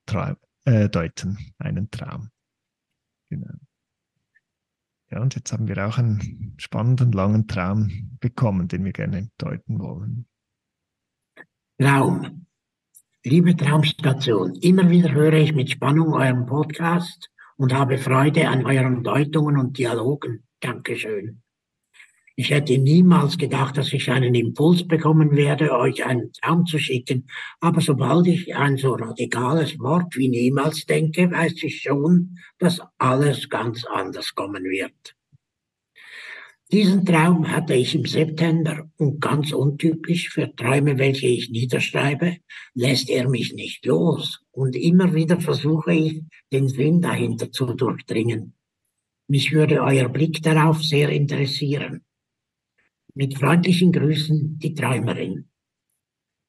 [0.64, 2.30] äh, deuten, einen Traum.
[3.28, 3.54] Genau.
[5.10, 9.80] Ja, und jetzt haben wir auch einen spannenden, langen Traum bekommen, den wir gerne deuten
[9.80, 10.26] wollen.
[11.80, 12.39] Traum.
[13.22, 19.04] Liebe Traumstation, immer wieder höre ich mit Spannung euren Podcast und habe Freude an euren
[19.04, 20.44] Deutungen und Dialogen.
[20.60, 21.42] Dankeschön.
[22.34, 27.26] Ich hätte niemals gedacht, dass ich einen Impuls bekommen werde, euch einen Traum zu schicken.
[27.60, 33.50] Aber sobald ich ein so radikales Wort wie niemals denke, weiß ich schon, dass alles
[33.50, 35.14] ganz anders kommen wird.
[36.72, 42.36] Diesen Traum hatte ich im September und ganz untypisch für Träume, welche ich niederschreibe,
[42.74, 48.54] lässt er mich nicht los und immer wieder versuche ich, den Sinn dahinter zu durchdringen.
[49.26, 52.04] Mich würde euer Blick darauf sehr interessieren.
[53.14, 55.48] Mit freundlichen Grüßen, die Träumerin.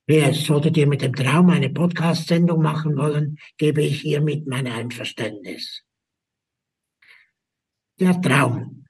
[0.06, 5.84] PS, solltet ihr mit dem Traum eine Podcast-Sendung machen wollen, gebe ich hiermit mein Einverständnis.
[8.00, 8.81] Der Traum.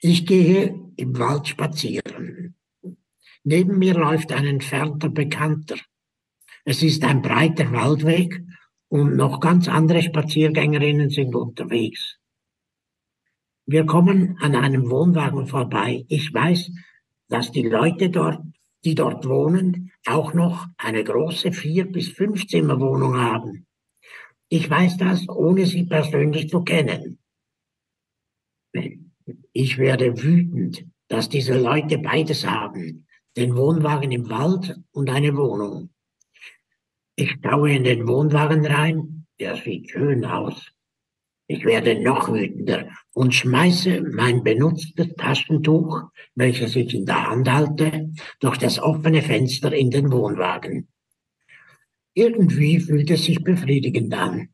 [0.00, 2.54] Ich gehe im Wald spazieren.
[3.42, 5.76] Neben mir läuft ein entfernter Bekannter.
[6.64, 8.40] Es ist ein breiter Waldweg
[8.88, 12.18] und noch ganz andere Spaziergängerinnen sind unterwegs.
[13.66, 16.04] Wir kommen an einem Wohnwagen vorbei.
[16.08, 16.70] Ich weiß,
[17.28, 18.40] dass die Leute dort,
[18.84, 23.66] die dort wohnen, auch noch eine große vier bis fünf Zimmerwohnung haben.
[24.48, 27.18] Ich weiß das, ohne sie persönlich zu kennen.
[29.60, 35.90] Ich werde wütend, dass diese Leute beides haben, den Wohnwagen im Wald und eine Wohnung.
[37.16, 40.70] Ich schaue in den Wohnwagen rein, der sieht schön aus.
[41.48, 46.04] Ich werde noch wütender und schmeiße mein benutztes Taschentuch,
[46.36, 50.86] welches ich in der Hand halte, durch das offene Fenster in den Wohnwagen.
[52.14, 54.50] Irgendwie fühlt es sich befriedigend an.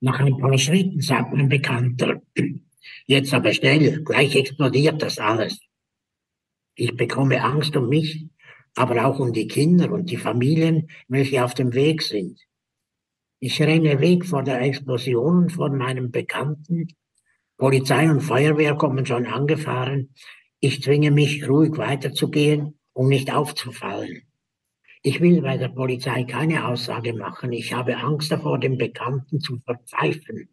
[0.00, 2.22] Nach ein paar Schritten sagt mein Bekannter,
[3.06, 5.58] jetzt aber schnell, gleich explodiert das alles.
[6.74, 8.26] Ich bekomme Angst um mich,
[8.74, 12.40] aber auch um die Kinder und die Familien, welche auf dem Weg sind.
[13.40, 16.88] Ich renne weg vor der Explosion von meinem Bekannten.
[17.58, 20.14] Polizei und Feuerwehr kommen schon angefahren.
[20.60, 24.22] Ich zwinge mich, ruhig weiterzugehen, um nicht aufzufallen.
[25.02, 27.52] Ich will bei der Polizei keine Aussage machen.
[27.52, 30.48] Ich habe Angst davor, dem Bekannten zu verpfeifen.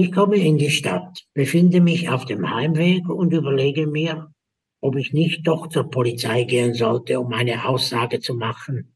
[0.00, 4.32] Ich komme in die Stadt, befinde mich auf dem Heimweg und überlege mir,
[4.80, 8.94] ob ich nicht doch zur Polizei gehen sollte, um eine Aussage zu machen.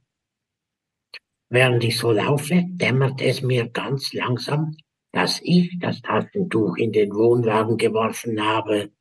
[1.48, 4.76] Während ich so laufe, dämmert es mir ganz langsam,
[5.10, 8.92] dass ich das Taschentuch in den Wohnwagen geworfen habe.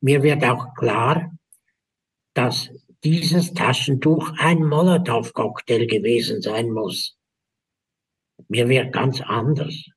[0.00, 1.36] Mir wird auch klar,
[2.32, 2.70] dass
[3.02, 7.18] dieses Taschentuch ein Molotow-Cocktail gewesen sein muss.
[8.46, 9.90] Mir wird ganz anders.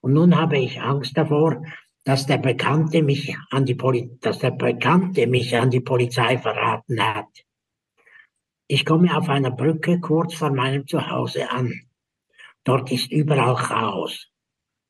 [0.00, 1.62] Und nun habe ich Angst davor,
[2.04, 7.02] dass der Bekannte mich an die Poli dass der Bekannte mich an die Polizei verraten
[7.02, 7.28] hat.
[8.66, 11.72] Ich komme auf einer Brücke kurz vor meinem Zuhause an.
[12.64, 14.28] Dort ist überall Chaos.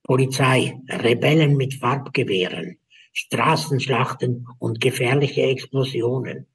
[0.03, 2.79] Polizei, Rebellen mit Farbgewehren,
[3.13, 6.47] Straßenschlachten und gefährliche Explosionen.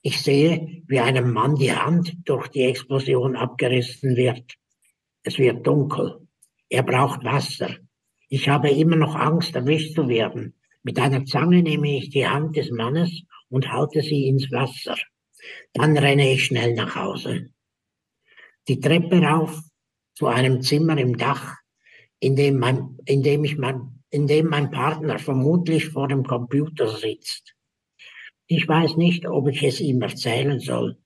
[0.00, 4.54] Ich sehe, wie einem Mann die Hand durch die Explosion abgerissen wird.
[5.22, 6.27] Es wird dunkel.
[6.70, 7.76] Er braucht Wasser.
[8.28, 10.54] Ich habe immer noch Angst, erwischt zu werden.
[10.82, 14.96] Mit einer Zange nehme ich die Hand des Mannes und halte sie ins Wasser.
[15.72, 17.50] Dann renne ich schnell nach Hause.
[18.68, 19.58] Die Treppe rauf
[20.14, 21.56] zu einem Zimmer im Dach,
[22.20, 26.88] in dem, mein, in dem, ich mein, in dem mein Partner vermutlich vor dem Computer
[26.88, 27.54] sitzt.
[28.46, 30.98] Ich weiß nicht, ob ich es ihm erzählen soll.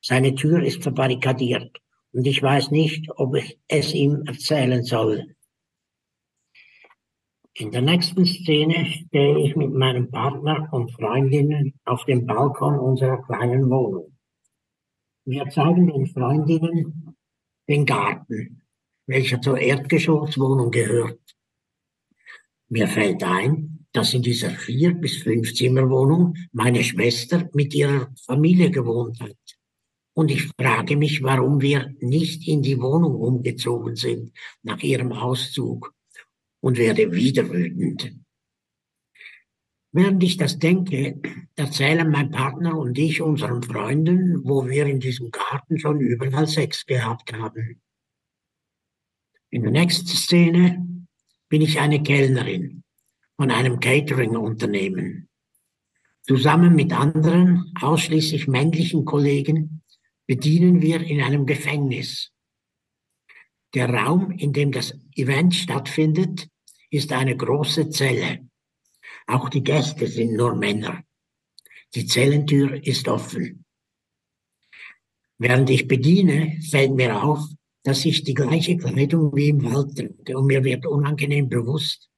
[0.00, 1.80] Seine Tür ist verbarrikadiert
[2.16, 5.36] und ich weiß nicht, ob ich es ihm erzählen soll.
[7.52, 13.22] In der nächsten Szene stehe ich mit meinem Partner und Freundinnen auf dem Balkon unserer
[13.22, 14.16] kleinen Wohnung.
[15.26, 17.14] Wir zeigen den Freundinnen
[17.68, 18.62] den Garten,
[19.06, 21.20] welcher zur Erdgeschosswohnung gehört.
[22.68, 28.70] Mir fällt ein, dass in dieser vier bis fünf Zimmerwohnung meine Schwester mit ihrer Familie
[28.70, 29.45] gewohnt hat.
[30.16, 34.32] Und ich frage mich, warum wir nicht in die Wohnung umgezogen sind
[34.62, 35.92] nach ihrem Auszug
[36.60, 38.14] und werde wieder wütend.
[39.92, 41.20] Während ich das denke,
[41.54, 46.86] erzählen mein Partner und ich unseren Freunden, wo wir in diesem Garten schon überall Sex
[46.86, 47.82] gehabt haben.
[49.50, 50.82] In der nächsten Szene
[51.50, 52.84] bin ich eine Kellnerin
[53.36, 55.28] von einem Catering-Unternehmen.
[56.22, 59.82] Zusammen mit anderen, ausschließlich männlichen Kollegen,
[60.26, 62.32] bedienen wir in einem Gefängnis.
[63.74, 66.48] Der Raum, in dem das Event stattfindet,
[66.90, 68.48] ist eine große Zelle.
[69.26, 71.02] Auch die Gäste sind nur Männer.
[71.94, 73.64] Die Zellentür ist offen.
[75.38, 77.40] Während ich bediene, fällt mir auf,
[77.82, 82.08] dass ich die gleiche Kleidung wie im Wald trage und mir wird unangenehm bewusst,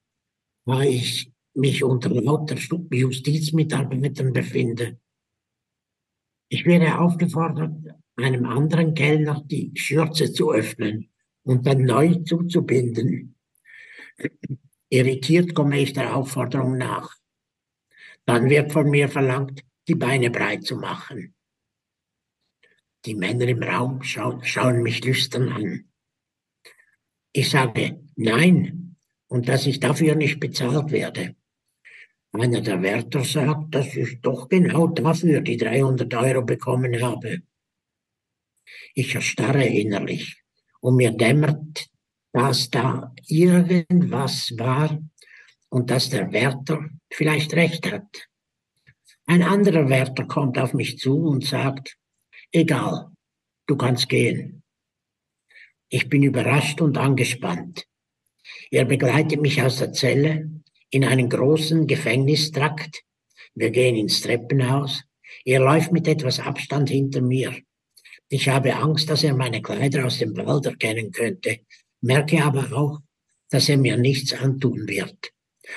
[0.64, 2.56] weil ich mich unter lauter
[2.90, 4.99] Justizmitarbeitern befinde.
[6.49, 7.73] Ich werde aufgefordert,
[8.17, 11.11] einem anderen Kellner die Schürze zu öffnen
[11.43, 13.37] und dann neu zuzubinden.
[14.89, 17.15] Irritiert komme ich der Aufforderung nach.
[18.25, 21.35] Dann wird von mir verlangt, die Beine breit zu machen.
[23.05, 25.89] Die Männer im Raum schauen, schauen mich lüstern an.
[27.33, 28.97] Ich sage nein
[29.29, 31.37] und dass ich dafür nicht bezahlt werde.
[32.33, 37.43] Einer der Wärter sagt, dass ich doch genau dafür die 300 Euro bekommen habe.
[38.95, 40.43] Ich erstarre innerlich
[40.81, 41.89] und mir dämmert,
[42.33, 45.01] dass da irgendwas war
[45.71, 48.29] und dass der Wärter vielleicht recht hat.
[49.27, 51.97] Ein anderer Wärter kommt auf mich zu und sagt,
[52.53, 53.11] egal,
[53.67, 54.63] du kannst gehen.
[55.89, 57.87] Ich bin überrascht und angespannt.
[58.71, 60.57] Er begleitet mich aus der Zelle
[60.90, 63.02] in einen großen Gefängnistrakt.
[63.55, 65.02] Wir gehen ins Treppenhaus.
[65.44, 67.55] Er läuft mit etwas Abstand hinter mir.
[68.29, 71.61] Ich habe Angst, dass er meine Kleider aus dem Wald erkennen könnte,
[72.00, 73.00] merke aber auch,
[73.50, 75.32] dass er mir nichts antun wird.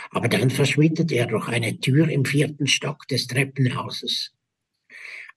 [0.09, 4.31] Aber dann verschwindet er durch eine Tür im vierten Stock des Treppenhauses.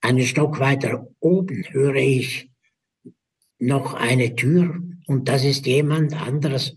[0.00, 2.50] Einen Stock weiter oben höre ich
[3.59, 6.77] noch eine Tür und das ist jemand anderes.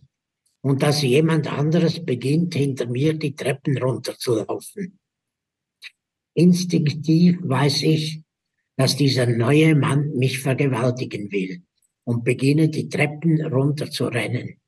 [0.67, 4.99] Und dass jemand anderes beginnt hinter mir die Treppen runterzulaufen.
[6.33, 8.21] Instinktiv weiß ich,
[8.75, 11.63] dass dieser neue Mann mich vergewaltigen will
[12.03, 14.59] und beginne die Treppen runter zu rennen.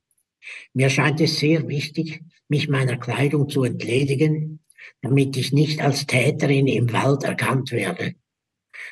[0.74, 4.62] Mir scheint es sehr wichtig, mich meiner Kleidung zu entledigen,
[5.02, 8.16] damit ich nicht als Täterin im Wald erkannt werde.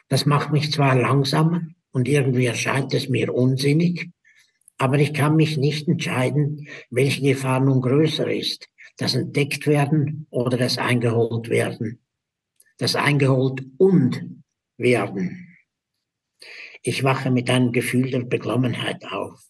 [0.09, 1.61] Das macht mich zwar langsamer
[1.91, 4.09] und irgendwie erscheint es mir unsinnig,
[4.77, 10.57] aber ich kann mich nicht entscheiden, welche Gefahr nun größer ist, das entdeckt werden oder
[10.57, 11.99] das eingeholt werden.
[12.77, 14.23] Das eingeholt und
[14.77, 15.57] werden.
[16.83, 19.43] Ich wache mit einem Gefühl der Beklommenheit auf.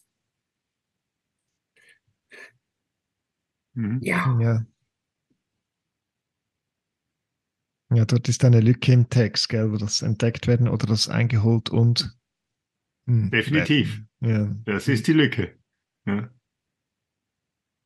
[3.73, 3.99] Mhm.
[4.01, 4.39] Ja.
[4.39, 4.65] ja.
[7.89, 11.69] Ja, dort ist eine Lücke im Text, gell, wo das entdeckt werden oder das eingeholt
[11.69, 12.17] und.
[13.07, 14.06] Hm, Definitiv.
[14.21, 14.45] Ja.
[14.65, 15.59] Das ist die Lücke.
[16.05, 16.29] Ja.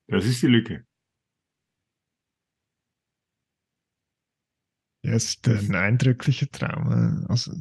[0.08, 0.86] Das ist die Lücke.
[5.04, 7.26] Ja, es ist ein eindrücklicher Traum.
[7.28, 7.54] Also,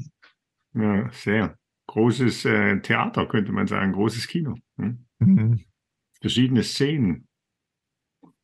[0.75, 4.57] ja, sehr großes äh, Theater, könnte man sagen, großes Kino.
[4.77, 5.07] Hm?
[5.19, 5.65] Mhm.
[6.21, 7.29] Verschiedene Szenen,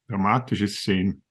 [0.08, 1.22] dramatische Szenen.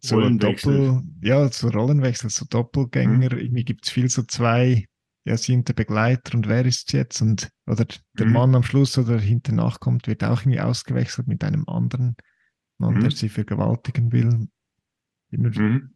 [0.00, 3.34] So Doppel, ja, so Rollenwechsel, so Doppelgänger.
[3.34, 3.38] Mhm.
[3.38, 4.86] Irgendwie gibt es viel so zwei,
[5.24, 7.22] ja, sind der Begleiter und wer ist es jetzt?
[7.22, 7.86] Und, oder
[8.18, 8.32] der mhm.
[8.32, 12.16] Mann am Schluss oder hinter nachkommt, wird auch irgendwie ausgewechselt mit einem anderen
[12.78, 13.14] Mann, der mhm.
[13.14, 14.48] sie vergewaltigen will.
[15.30, 15.94] Mhm.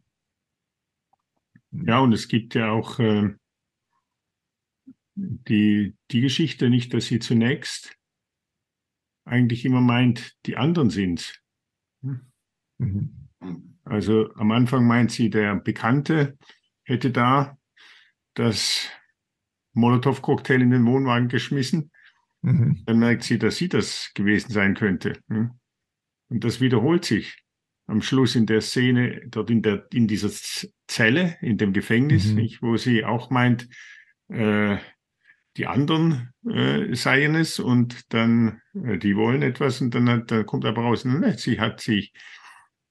[1.71, 3.35] Ja, und es gibt ja auch äh,
[5.15, 7.97] die, die Geschichte nicht, dass sie zunächst
[9.25, 11.41] eigentlich immer meint, die anderen sind.
[12.77, 13.27] Mhm.
[13.83, 16.37] Also am Anfang meint sie, der Bekannte
[16.83, 17.57] hätte da
[18.33, 18.89] das
[19.77, 21.91] Molotow-Cocktail in den Wohnwagen geschmissen
[22.41, 22.83] Mhm.
[22.85, 25.13] Dann merkt sie, dass sie das gewesen sein könnte.
[26.29, 27.43] Und das wiederholt sich
[27.87, 30.29] am Schluss in der Szene, dort in, der, in dieser
[30.87, 32.49] Zelle, in dem Gefängnis, mhm.
[32.61, 33.69] wo sie auch meint,
[34.29, 34.77] äh,
[35.55, 40.45] die anderen äh, seien es und dann äh, die wollen etwas und dann, hat, dann
[40.45, 42.13] kommt aber raus, ne, sie hat sich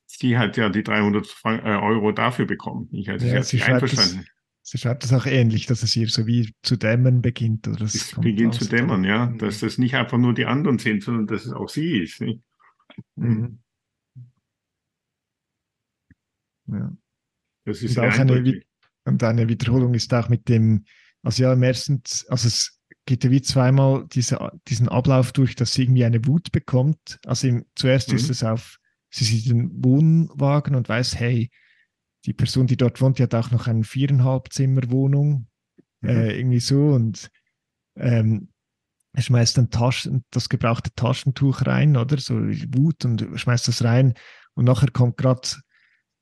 [0.06, 2.88] sie hat ja die 300 Frank äh, Euro dafür bekommen.
[2.92, 4.24] Ich hatte ja, sie einverstanden.
[4.24, 4.35] Das,
[4.66, 7.68] sie schreibt das auch ähnlich, dass es ihr so wie zu dämmern beginnt.
[7.68, 9.26] Oder es beginnt zu dämmern, ja.
[9.26, 9.38] Mhm.
[9.38, 12.20] Dass das nicht einfach nur die anderen sind, sondern dass es auch sie ist.
[12.20, 12.42] Nicht?
[13.14, 13.60] Mhm.
[16.66, 16.96] Ja.
[17.64, 18.62] Das ist und auch eine,
[19.04, 20.84] und eine Wiederholung ist auch mit dem,
[21.22, 25.74] also ja, im ersten, also es geht ja wie zweimal diese, diesen Ablauf durch, dass
[25.74, 27.20] sie irgendwie eine Wut bekommt.
[27.24, 28.16] Also im, zuerst mhm.
[28.16, 28.78] ist es auf,
[29.10, 31.50] sie sieht den Wohnwagen und weiß, hey,
[32.26, 35.46] die Person, die dort wohnt, die hat auch noch eine viereinhalb Zimmer Wohnung,
[36.00, 36.08] mhm.
[36.08, 37.30] äh, irgendwie so und
[37.96, 38.48] ähm,
[39.12, 42.18] er schmeißt dann Taschen, das gebrauchte Taschentuch rein, oder?
[42.18, 44.12] So Wut und schmeißt das rein.
[44.52, 45.48] Und nachher kommt gerade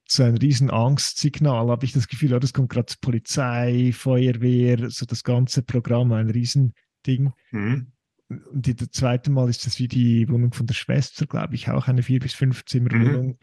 [0.09, 5.07] so ein riesen Angstsignal, habe ich das Gefühl, oh, das kommt gerade Polizei, Feuerwehr, so
[5.07, 7.33] das ganze Programm, ein Riesending.
[7.51, 7.93] Mhm.
[8.29, 11.89] Und das zweite Mal ist das wie die Wohnung von der Schwester, glaube ich, auch
[11.89, 13.27] eine vier bis fünf Zimmerwohnung.
[13.27, 13.39] Mhm.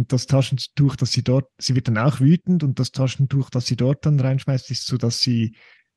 [0.00, 3.66] Und das Taschentuch, das sie dort, sie wird dann auch wütend und das Taschentuch, das
[3.66, 5.54] sie dort dann reinschmeißt, ist so, dass sie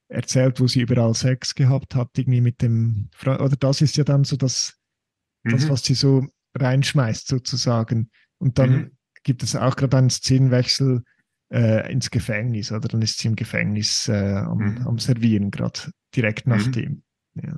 [0.09, 4.03] erzählt, wo sie überall Sex gehabt hat, irgendwie mit dem Freund, oder das ist ja
[4.03, 4.77] dann so das,
[5.43, 5.51] mhm.
[5.51, 8.09] das was sie so reinschmeißt sozusagen.
[8.37, 8.91] Und dann mhm
[9.23, 11.03] gibt es auch gerade einen Szenenwechsel
[11.51, 14.87] äh, ins Gefängnis, oder dann ist sie im Gefängnis äh, am, mhm.
[14.87, 16.71] am, Servieren, gerade direkt nach mhm.
[16.71, 17.03] dem.
[17.35, 17.57] Ja.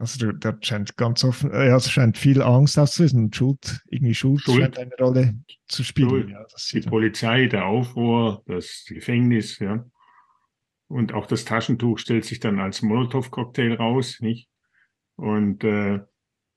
[0.00, 4.42] Also da, scheint ganz offen, äh, also scheint viel Angst auszulösen und Schuld, irgendwie Schuld,
[4.42, 4.62] Schuld.
[4.62, 5.34] scheint eine Rolle
[5.66, 6.28] zu spielen.
[6.28, 9.84] Ja, die Polizei, der Aufruhr, das Gefängnis, ja.
[10.86, 14.48] Und auch das Taschentuch stellt sich dann als Molotow-Cocktail raus, nicht?
[15.16, 15.98] Und äh,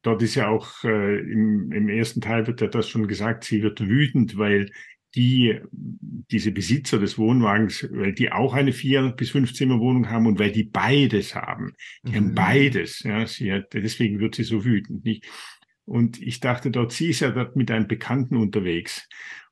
[0.03, 3.63] dort ist ja auch äh, im, im ersten Teil wird ja das schon gesagt, sie
[3.63, 4.71] wird wütend, weil
[5.15, 10.25] die, diese Besitzer des Wohnwagens, weil die auch eine vier bis fünf Zimmer Wohnung haben
[10.25, 11.73] und weil die beides haben.
[12.03, 12.15] Die mhm.
[12.15, 13.25] haben beides, ja.
[13.27, 15.25] Sie hat, deswegen wird sie so wütend, nicht?
[15.85, 19.09] Und ich dachte dort, sie ist ja dort mit einem Bekannten unterwegs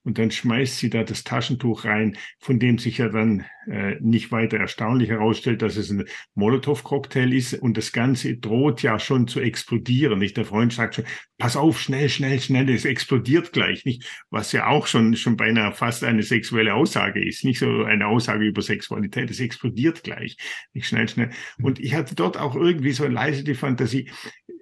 [0.09, 4.31] und dann schmeißt sie da das Taschentuch rein, von dem sich ja dann äh, nicht
[4.31, 9.39] weiter erstaunlich herausstellt, dass es ein Molotow-Cocktail ist und das Ganze droht ja schon zu
[9.39, 10.17] explodieren.
[10.17, 11.05] Nicht der Freund sagt schon,
[11.37, 14.03] pass auf, schnell, schnell, schnell, es explodiert gleich, nicht?
[14.31, 18.45] Was ja auch schon schon beinahe fast eine sexuelle Aussage ist, nicht so eine Aussage
[18.45, 20.37] über Sexualität, es explodiert gleich,
[20.73, 21.29] nicht schnell, schnell.
[21.61, 24.09] Und ich hatte dort auch irgendwie so leise die Fantasie,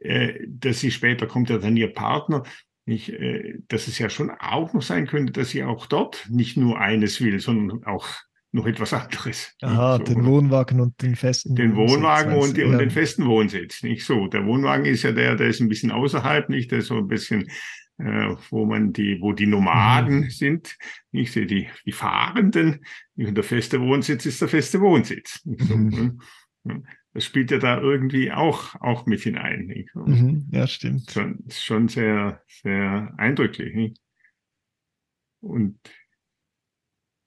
[0.01, 2.43] äh, dass sie später kommt ja dann ihr Partner
[2.87, 6.57] nicht, äh, dass es ja schon auch noch sein könnte, dass sie auch dort nicht
[6.57, 8.07] nur eines will, sondern auch
[8.51, 9.53] noch etwas anderes.
[9.61, 12.67] Aha, so, den Wohnwagen und den festen Den Wohnwagen und, die, ja.
[12.67, 14.27] und, den festen Wohnsitz, nicht so.
[14.27, 17.07] Der Wohnwagen ist ja der, der ist ein bisschen außerhalb, nicht, der ist so ein
[17.07, 17.49] bisschen,
[17.97, 20.29] äh, wo man die, wo die Nomaden mhm.
[20.29, 20.77] sind,
[21.11, 22.85] nicht so die, die Fahrenden.
[23.17, 25.41] Und der feste Wohnsitz ist der feste Wohnsitz.
[25.43, 26.21] So, mhm.
[27.17, 29.73] Das spielt ja da irgendwie auch, auch mit hinein.
[29.95, 31.09] Mhm, ja, stimmt.
[31.09, 33.73] Schon, schon sehr, sehr eindrücklich.
[33.73, 33.97] Nicht?
[35.41, 35.79] Und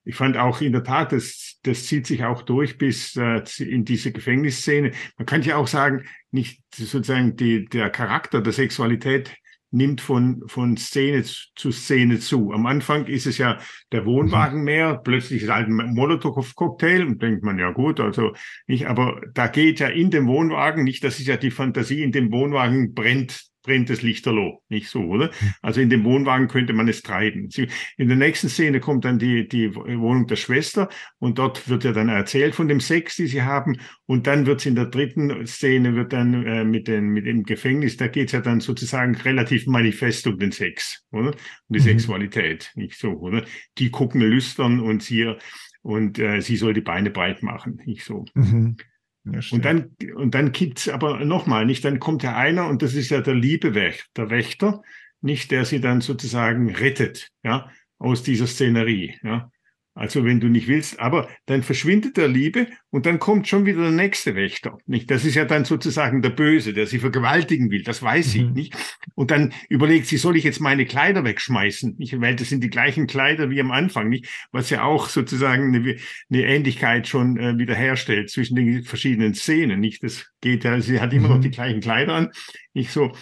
[0.04, 3.84] ich fand auch in der Tat, das, das zieht sich auch durch bis äh, in
[3.84, 4.92] diese Gefängnisszene.
[5.18, 9.36] Man kann ja auch sagen, nicht sozusagen die, der Charakter der Sexualität
[9.70, 12.52] nimmt von, von Szene zu Szene zu.
[12.52, 13.58] Am Anfang ist es ja
[13.92, 18.34] der Wohnwagen mehr, plötzlich ist halt ein Molotow-Cocktail und denkt man, ja gut, also
[18.66, 22.12] nicht, aber da geht ja in dem Wohnwagen, nicht, das ist ja die Fantasie, in
[22.12, 25.26] dem Wohnwagen brennt brennt das Lichterloh, nicht so, oder?
[25.26, 25.54] Hm.
[25.62, 27.48] Also in dem Wohnwagen könnte man es treiben.
[27.96, 30.88] In der nächsten Szene kommt dann die, die Wohnung der Schwester
[31.18, 34.60] und dort wird ja dann erzählt von dem Sex, die sie haben und dann wird
[34.60, 38.26] es in der dritten Szene wird dann äh, mit, den, mit dem Gefängnis, da geht
[38.26, 41.30] es ja dann sozusagen relativ manifest um den Sex, oder?
[41.30, 41.34] Um
[41.68, 41.84] die mhm.
[41.84, 43.44] Sexualität, nicht so, oder?
[43.78, 45.34] Die gucken lüstern und sie
[45.82, 48.24] und äh, sie soll die Beine breit machen, nicht so.
[48.34, 48.76] Mhm.
[49.24, 52.94] Ja, und dann, und dann gibt's aber nochmal, nicht, dann kommt ja einer, und das
[52.94, 54.82] ist ja der liebe Wächter, der Wächter,
[55.20, 59.50] nicht, der sie dann sozusagen rettet, ja, aus dieser Szenerie, ja.
[59.94, 63.82] Also wenn du nicht willst, aber dann verschwindet der Liebe und dann kommt schon wieder
[63.82, 64.78] der nächste Wächter.
[64.86, 65.10] Nicht?
[65.10, 67.82] Das ist ja dann sozusagen der Böse, der sie vergewaltigen will.
[67.82, 68.52] Das weiß sie mhm.
[68.52, 68.76] nicht.
[69.14, 71.96] Und dann überlegt sie, soll ich jetzt meine Kleider wegschmeißen?
[71.98, 72.20] Nicht?
[72.20, 74.28] Weil das sind die gleichen Kleider wie am Anfang, nicht?
[74.52, 75.96] Was ja auch sozusagen eine,
[76.30, 79.80] eine Ähnlichkeit schon äh, wiederherstellt zwischen den verschiedenen Szenen.
[79.80, 80.04] Nicht?
[80.04, 81.34] Das geht ja, sie hat immer mhm.
[81.34, 82.30] noch die gleichen Kleider an.
[82.74, 83.12] Nicht so.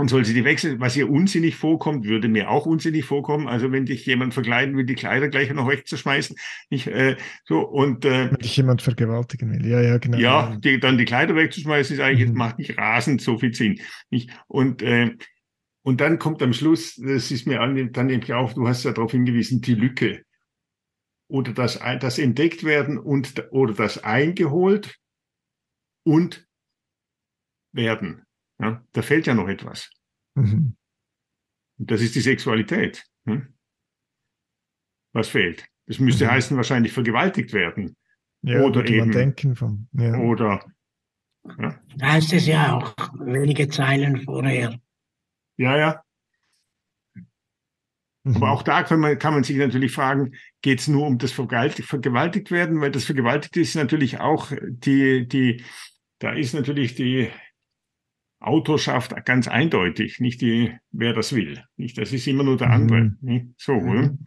[0.00, 0.80] Und soll sie die wechseln.
[0.80, 3.48] Was ihr unsinnig vorkommt, würde mir auch unsinnig vorkommen.
[3.48, 6.36] Also wenn dich jemand verkleiden will, die Kleider gleich noch wegzuschmeißen.
[6.70, 10.18] Ich, äh, so, und, äh, wenn dich jemand vergewaltigen will, ja, ja, genau.
[10.18, 12.36] Ja, die, dann die Kleider wegzuschmeißen, ist eigentlich, mhm.
[12.36, 13.80] macht nicht rasend so viel Sinn.
[14.08, 14.30] Nicht?
[14.48, 15.14] Und, äh,
[15.82, 18.92] und dann kommt am Schluss, das ist mir an, dann nämlich auch, du hast ja
[18.92, 20.24] darauf hingewiesen, die Lücke.
[21.28, 24.98] Oder das, das entdeckt werden und, oder das eingeholt
[26.04, 26.46] und
[27.72, 28.24] werden.
[28.60, 29.90] Ja, da fehlt ja noch etwas.
[30.34, 30.76] Mhm.
[31.78, 33.04] Das ist die Sexualität.
[33.24, 33.54] Hm?
[35.12, 35.66] Was fehlt?
[35.86, 36.30] Das müsste mhm.
[36.30, 37.96] heißen, wahrscheinlich vergewaltigt werden.
[38.42, 39.10] Ja, oder eben.
[39.10, 40.16] denken von, ja.
[40.18, 40.64] Oder.
[41.58, 41.80] Ja.
[41.96, 44.78] Da heißt es ja auch wenige Zeilen vorher.
[45.56, 46.04] Ja, ja.
[48.24, 48.36] Mhm.
[48.36, 51.32] Aber auch da kann man, kann man sich natürlich fragen, geht es nur um das
[51.32, 52.80] vergewaltigt werden?
[52.80, 55.64] Weil das vergewaltigt ist natürlich auch die, die,
[56.18, 57.30] da ist natürlich die
[58.40, 61.62] Autorschaft ganz eindeutig, nicht die, wer das will.
[61.76, 63.00] Nicht, das ist immer nur der andere.
[63.00, 63.18] Mhm.
[63.20, 63.46] Nicht?
[63.58, 63.90] So, mhm.
[63.90, 64.18] oder?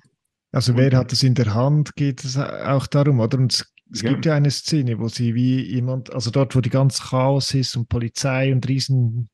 [0.51, 3.39] Also wer hat es in der Hand, geht es auch darum, oder?
[3.39, 4.11] Und es, es ja.
[4.11, 7.75] gibt ja eine Szene, wo sie wie jemand, also dort, wo die ganze Chaos ist
[7.75, 9.29] und Polizei und riesen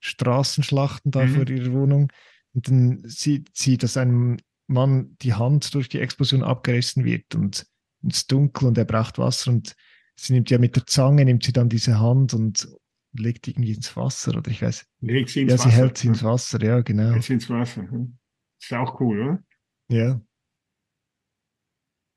[0.00, 1.34] Straßenschlachten da mhm.
[1.34, 2.12] vor ihrer Wohnung,
[2.54, 7.66] und dann sieht sie, dass einem Mann die Hand durch die Explosion abgerissen wird und
[8.02, 9.74] ins Dunkel und er braucht Wasser und
[10.16, 12.68] sie nimmt ja mit der Zange, nimmt sie dann diese Hand und
[13.12, 14.86] legt irgendwie ins Wasser oder ich weiß.
[15.00, 15.70] Legt sie ins ja, Wasser.
[15.70, 17.12] sie hält sie ins Wasser, ja, genau.
[17.12, 17.82] Hält sie ins Wasser.
[17.82, 18.18] Hm.
[18.60, 19.44] Ist auch cool, oder?
[19.88, 20.20] Ja.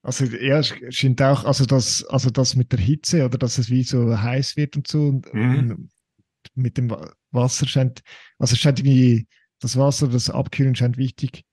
[0.04, 3.70] Also ja, es scheint auch, also das, also das mit der Hitze oder dass es
[3.70, 5.90] wie so heiß wird und so und, mhm.
[6.56, 6.96] mit dem
[7.30, 8.02] Wasser scheint,
[8.40, 9.28] also es scheint irgendwie,
[9.60, 11.46] das Wasser, das Abkühlen scheint wichtig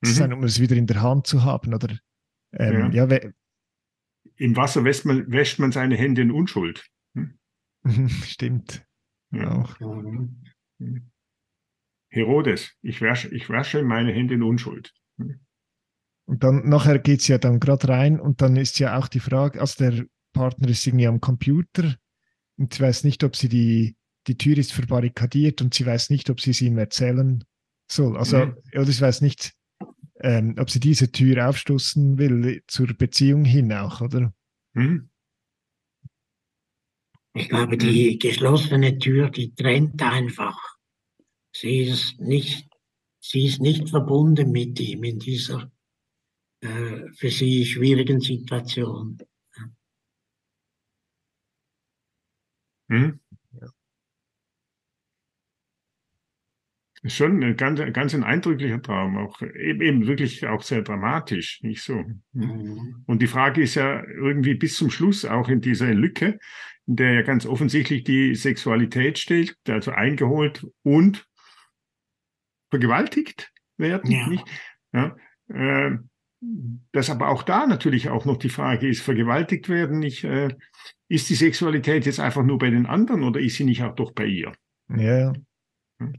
[0.00, 0.06] mhm.
[0.06, 1.94] zu sein, um es wieder in der Hand zu haben oder
[2.54, 3.04] ähm, ja.
[3.06, 3.20] ja
[4.36, 6.86] Im Wasser wäscht man, wäscht man seine Hände in Unschuld.
[8.24, 8.84] Stimmt.
[9.30, 9.50] Ja.
[9.50, 9.76] Auch.
[12.10, 14.92] Herodes, ich wasche, ich wasche meine Hände in Unschuld.
[16.26, 19.20] Und dann nachher geht es ja dann gerade rein und dann ist ja auch die
[19.20, 21.96] Frage, also der Partner ist irgendwie am Computer
[22.56, 26.30] und sie weiß nicht, ob sie die, die Tür ist verbarrikadiert und sie weiß nicht,
[26.30, 27.44] ob sie es ihm erzählen
[27.90, 28.16] soll.
[28.16, 28.56] Also, mhm.
[28.72, 29.54] oder sie weiß nicht,
[30.20, 34.32] ähm, ob sie diese Tür aufstoßen will zur Beziehung hin auch, oder?
[34.72, 35.10] Mhm.
[37.36, 40.56] Ich glaube, die geschlossene Tür, die trennt einfach.
[41.52, 42.68] Sie ist nicht,
[43.20, 45.72] sie ist nicht verbunden mit ihm in dieser
[46.60, 49.18] äh, für sie schwierigen Situation.
[52.88, 53.18] Hm?
[53.60, 53.66] Ja.
[56.93, 61.62] Ist schon ein ganz, ganz ein eindrücklicher Traum, auch eben, eben wirklich auch sehr dramatisch,
[61.62, 61.94] nicht so.
[61.94, 62.22] Hm?
[62.32, 63.04] Mhm.
[63.06, 66.38] Und die Frage ist ja irgendwie bis zum Schluss auch in dieser Lücke,
[66.86, 71.26] in der ja ganz offensichtlich die Sexualität steht, also eingeholt und
[72.70, 74.10] vergewaltigt werden.
[74.10, 74.28] Ja.
[74.28, 74.44] Nicht?
[74.92, 75.16] Ja,
[75.48, 75.98] äh,
[76.92, 80.54] dass aber auch da natürlich auch noch die Frage ist, vergewaltigt werden, nicht, äh,
[81.08, 84.12] ist die Sexualität jetzt einfach nur bei den anderen oder ist sie nicht auch doch
[84.12, 84.52] bei ihr?
[84.88, 85.32] Ja,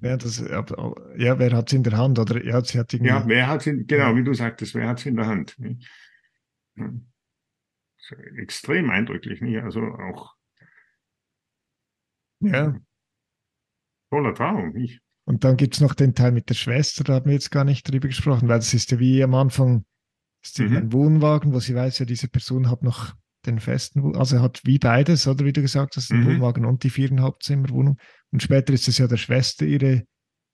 [0.02, 2.20] ja, das, ja wer hat es in der Hand?
[2.20, 3.10] Oder ja, sie hat irgendwie...
[3.10, 5.58] ja wer hat es genau, wie du sagtest, wer hat es in der Hand?
[8.38, 9.62] Extrem eindrücklich, nicht?
[9.62, 10.36] also auch
[12.40, 12.80] ja.
[14.12, 15.02] Toller Traum, nicht?
[15.26, 17.64] Und dann gibt es noch den Teil mit der Schwester, da haben wir jetzt gar
[17.64, 19.86] nicht drüber gesprochen, weil das ist ja wie am Anfang
[20.44, 20.78] ist mhm.
[20.78, 24.80] ein Wohnwagen, wo sie weiß, ja, diese Person hat noch den festen, also hat wie
[24.80, 26.26] beides, oder wie du gesagt hast, den mhm.
[26.26, 27.98] Wohnwagen und die viereinhalb Zimmer Wohnung.
[28.32, 30.04] Und später ist es ja der Schwester ihre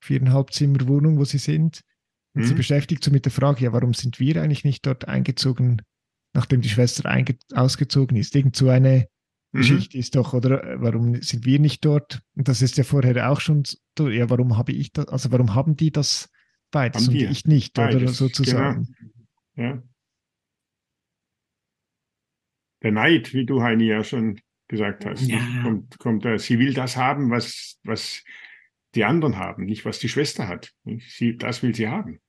[0.00, 1.82] viereinhalb Zimmer Wohnung, wo sie sind.
[2.34, 2.46] Und mhm.
[2.46, 5.82] sie beschäftigt so mit der Frage, ja, warum sind wir eigentlich nicht dort eingezogen,
[6.32, 7.12] nachdem die Schwester
[7.54, 8.34] ausgezogen ist?
[8.34, 9.06] Irgend so eine
[9.52, 9.58] mhm.
[9.58, 12.22] Geschichte ist doch, oder warum sind wir nicht dort?
[12.34, 13.64] Und das ist ja vorher auch schon
[13.98, 16.30] so, ja, warum habe ich das, also warum haben die das
[16.70, 18.88] beides haben und ich nicht, beides, oder sozusagen?
[19.54, 19.68] Genau.
[19.68, 19.82] Ja.
[22.82, 25.38] Der Neid, wie du, Heini, ja schon gesagt hast, ja.
[25.62, 28.24] kommt, kommt äh, sie will das haben, was, was
[28.94, 30.72] die anderen haben, nicht was die Schwester hat.
[31.08, 32.20] Sie, das will sie haben.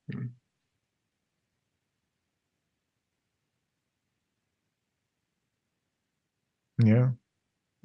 [6.83, 7.17] Ja.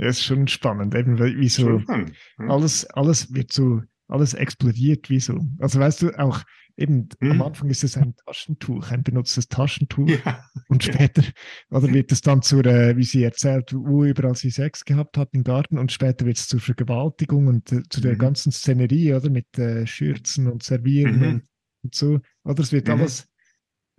[0.00, 2.46] Ja, ist schon spannend, eben wie so spannend, ja.
[2.46, 5.38] alles, alles wird so, alles explodiert, wie so.
[5.58, 6.42] Also weißt du, auch
[6.76, 7.32] eben hm.
[7.32, 10.44] am Anfang ist es ein Taschentuch, ein benutztes Taschentuch ja.
[10.68, 11.22] und später,
[11.70, 15.30] oder wird es dann zur, äh, wie sie erzählt, wo überall sie Sex gehabt hat
[15.32, 18.18] im Garten und später wird es zur Vergewaltigung und äh, zu der mhm.
[18.18, 21.24] ganzen Szenerie, oder mit äh, Schürzen und Servieren mhm.
[21.24, 21.42] und,
[21.82, 22.20] und, so.
[22.44, 22.94] Oder es wird mhm.
[22.94, 23.28] alles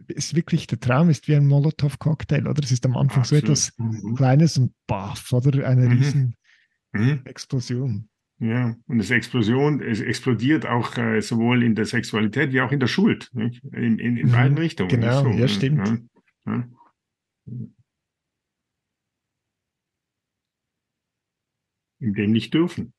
[0.08, 2.64] ist wirklich, der Traum ist wie ein Molotow-Cocktail, oder?
[2.64, 3.46] Es ist am Anfang Absolut.
[3.46, 4.16] so etwas mhm.
[4.16, 5.68] Kleines und baff, oder?
[5.68, 5.92] Eine mhm.
[5.92, 6.36] riesen
[6.94, 7.22] mhm.
[7.26, 8.09] Explosion.
[8.42, 12.80] Ja, und es Explosion, es explodiert auch äh, sowohl in der Sexualität wie auch in
[12.80, 13.30] der Schuld.
[13.34, 13.62] Nicht?
[13.66, 14.90] In, in, in mhm, beiden Richtungen.
[14.90, 15.86] Genau, so, ja, stimmt.
[16.46, 16.70] Ja, ja.
[22.00, 22.94] In dem nicht dürfen.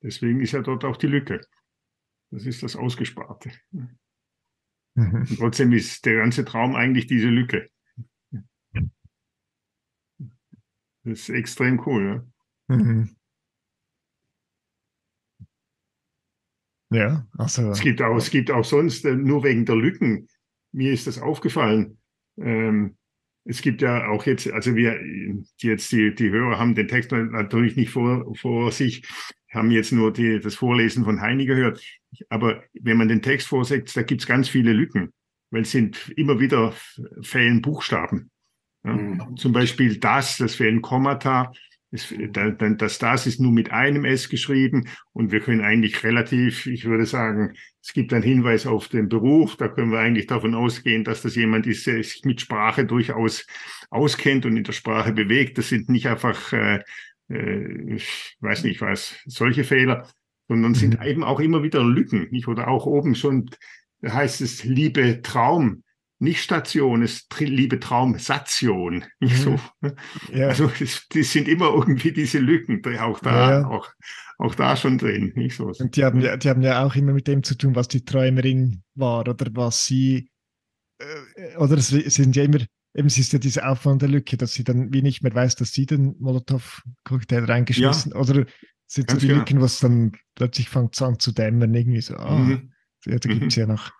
[0.00, 1.40] Deswegen ist ja dort auch die Lücke.
[2.30, 3.50] Das ist das Ausgesparte.
[3.72, 3.98] Mhm.
[4.94, 7.68] Und trotzdem ist der ganze Traum eigentlich diese Lücke.
[11.02, 12.24] Das ist extrem cool.
[12.68, 12.76] Ja?
[12.76, 13.15] Mhm.
[16.96, 17.70] Ja, also.
[17.70, 20.28] Es gibt auch, es gibt auch sonst, äh, nur wegen der Lücken,
[20.72, 21.98] mir ist das aufgefallen.
[22.38, 22.96] Ähm,
[23.44, 24.98] es gibt ja auch jetzt, also wir,
[25.58, 29.06] jetzt die, die Hörer haben den Text natürlich nicht vor, vor sich,
[29.52, 31.80] haben jetzt nur die, das Vorlesen von Heini gehört.
[32.28, 35.12] Aber wenn man den Text vorsetzt, da gibt es ganz viele Lücken,
[35.50, 36.74] weil es sind immer wieder
[37.22, 38.30] fehlen Buchstaben.
[38.84, 39.36] Ja, mhm.
[39.36, 41.52] Zum Beispiel das, das fehlen Kommata,
[41.92, 47.06] das, das ist nur mit einem S geschrieben und wir können eigentlich relativ, ich würde
[47.06, 51.22] sagen, es gibt einen Hinweis auf den Beruf, da können wir eigentlich davon ausgehen, dass
[51.22, 53.46] das jemand ist, der sich mit Sprache durchaus
[53.90, 55.58] auskennt und in der Sprache bewegt.
[55.58, 56.80] Das sind nicht einfach, äh,
[57.30, 60.08] äh, ich weiß nicht was, solche Fehler,
[60.48, 60.76] sondern mhm.
[60.76, 62.26] sind eben auch immer wieder Lücken.
[62.30, 62.48] Nicht?
[62.48, 63.48] Oder auch oben schon
[64.04, 65.82] heißt es, liebe Traum,
[66.18, 69.04] nicht Station, es liebe Traumsation.
[69.20, 69.58] Nicht so.
[69.80, 69.92] Mhm.
[70.32, 70.48] Ja.
[70.48, 70.70] Also
[71.12, 73.66] die sind immer irgendwie diese Lücken, auch da, ja, ja.
[73.68, 73.88] Auch,
[74.38, 75.32] auch da schon drin.
[75.34, 75.66] Nicht so.
[75.66, 78.04] Und die haben, ja, die haben ja auch immer mit dem zu tun, was die
[78.04, 80.30] Träumerin war oder was sie,
[80.98, 82.60] äh, oder es sind ja immer,
[82.94, 85.72] eben es ist ja diese auffallende Lücke, dass sie dann wie nicht mehr weiß, dass
[85.72, 88.46] sie den Molotow-Cocktail reingeschmissen, oder
[88.86, 89.40] sind so die genau.
[89.40, 92.72] Lücken, was dann plötzlich fängt an zu dämmern, irgendwie so, ah, mhm.
[93.06, 93.60] Ja, da gibt es mhm.
[93.60, 93.92] ja noch.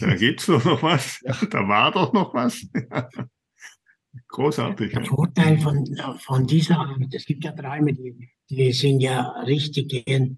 [0.00, 1.20] da gibt es doch noch was.
[1.22, 1.34] Ja.
[1.48, 2.66] Da war doch noch was.
[4.28, 4.92] Großartig.
[4.92, 5.86] Der Vorteil von,
[6.18, 10.34] von dieser Art, es gibt ja Träume, die, die sind ja richtig äh,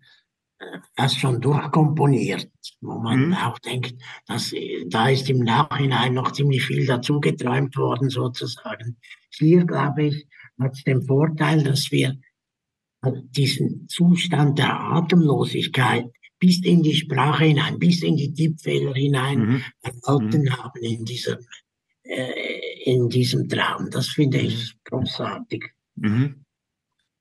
[0.97, 2.51] fast schon durchkomponiert,
[2.83, 3.35] wo man mhm.
[3.35, 3.95] auch denkt,
[4.27, 4.53] dass,
[4.89, 8.99] da ist im Nachhinein noch ziemlich viel dazu geträumt worden, sozusagen.
[9.31, 10.27] Hier, glaube ich,
[10.59, 12.19] hat es den Vorteil, dass wir
[13.31, 16.05] diesen Zustand der Atemlosigkeit
[16.41, 19.65] bis in die Sprache hinein, bis in die Tippfehler hinein mhm.
[19.83, 20.57] erhalten mhm.
[20.57, 21.39] haben in diesem,
[22.03, 23.91] äh, in diesem Traum.
[23.91, 24.79] Das finde ich mhm.
[24.85, 25.71] großartig.
[25.97, 26.45] Mhm.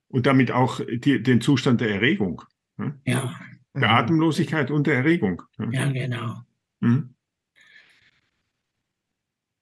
[0.07, 2.41] Und damit auch die, den Zustand der Erregung.
[2.77, 2.99] Ne?
[3.05, 3.39] Ja.
[3.75, 5.43] Der Atemlosigkeit und der Erregung.
[5.57, 5.69] Ne?
[5.71, 6.41] Ja, genau.
[6.79, 7.13] Mhm.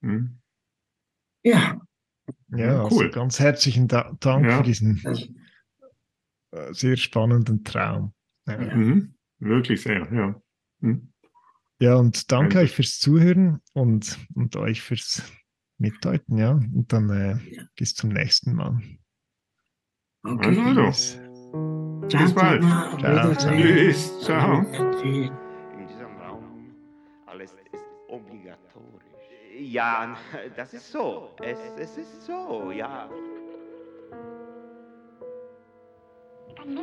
[0.00, 0.38] Mhm.
[1.42, 1.80] Ja.
[2.50, 3.06] Ja, also cool.
[3.06, 4.58] Also ganz herzlichen Dank ja.
[4.58, 5.02] für diesen
[6.52, 8.12] äh, sehr spannenden Traum.
[8.46, 8.56] Ja.
[8.58, 9.17] Mhm.
[9.38, 10.40] Wirklich sehr, ja.
[10.80, 11.12] Hm.
[11.80, 12.64] Ja, und danke also.
[12.64, 15.22] euch fürs Zuhören und, und euch fürs
[15.78, 16.52] Mitdeuten, ja.
[16.52, 17.62] Und dann äh, ja.
[17.76, 18.80] bis zum nächsten Mal.
[20.24, 20.58] Okay.
[20.76, 21.20] Also,
[22.08, 22.62] Ciao, bis bald.
[22.62, 23.52] Ciao, ciao.
[23.54, 24.20] Tschüss.
[24.20, 24.60] Ciao.
[25.02, 26.74] In diesem Raum
[27.26, 29.04] alles ist obligatorisch.
[29.60, 30.16] Ja,
[30.56, 31.34] das ist so.
[31.42, 33.08] Es, es ist so, ja.
[36.48, 36.74] Ich kann